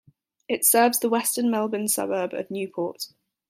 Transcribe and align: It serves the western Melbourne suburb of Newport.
It 0.47 0.65
serves 0.65 0.97
the 0.99 1.09
western 1.09 1.51
Melbourne 1.51 1.87
suburb 1.87 2.33
of 2.33 2.49
Newport. 2.49 3.09